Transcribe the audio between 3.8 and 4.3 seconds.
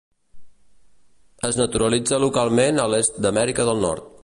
Nord.